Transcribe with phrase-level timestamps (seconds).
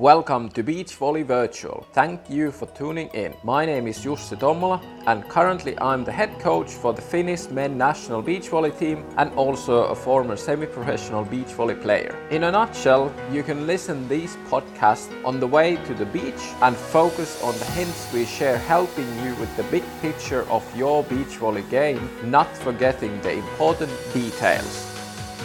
[0.00, 1.86] Welcome to Beach Volley Virtual.
[1.92, 3.34] Thank you for tuning in.
[3.44, 7.76] My name is Jussi Tommola and currently I'm the head coach for the Finnish men
[7.76, 12.16] national beach volley team and also a former semi-professional beach volley player.
[12.30, 16.44] In a nutshell, you can listen to these podcasts on the way to the beach
[16.62, 21.04] and focus on the hints we share helping you with the big picture of your
[21.04, 24.86] beach volley game, not forgetting the important details.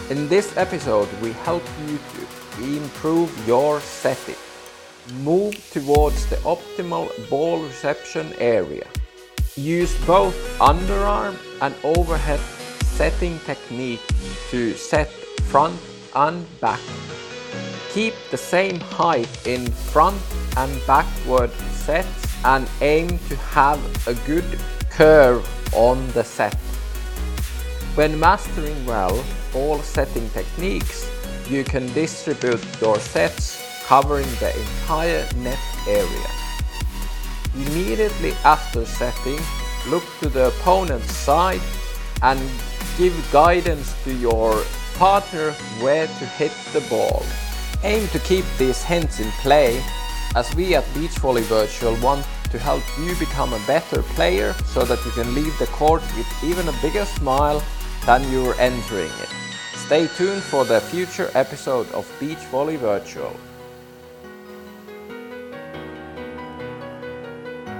[0.08, 4.45] In this episode, we help you to improve your setting
[5.14, 8.86] move towards the optimal ball reception area.
[9.56, 12.40] Use both underarm and overhead
[12.80, 14.00] setting technique
[14.50, 15.08] to set
[15.50, 15.78] front
[16.14, 16.80] and back.
[17.92, 20.20] Keep the same height in front
[20.56, 24.58] and backward sets and aim to have a good
[24.90, 26.56] curve on the set.
[27.94, 31.10] When mastering well all setting techniques,
[31.48, 36.30] you can distribute your sets covering the entire net area.
[37.54, 39.38] Immediately after setting,
[39.88, 41.60] look to the opponent's side
[42.22, 42.40] and
[42.98, 44.62] give guidance to your
[44.96, 47.24] partner where to hit the ball.
[47.84, 49.80] Aim to keep these hints in play
[50.34, 54.84] as we at Beach Volley Virtual want to help you become a better player so
[54.84, 57.62] that you can leave the court with even a bigger smile
[58.04, 59.28] than you're entering it.
[59.74, 63.36] Stay tuned for the future episode of Beach Volley Virtual.